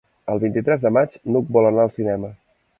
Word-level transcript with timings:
El 0.35 0.39
vint-i-tres 0.43 0.81
de 0.87 0.93
maig 0.97 1.19
n'Hug 1.35 1.53
vol 1.59 1.71
anar 1.71 1.87
al 1.87 1.95
cinema. 2.01 2.35